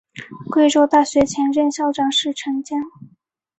[0.49, 2.81] 贵州大学前任校长是陈坚。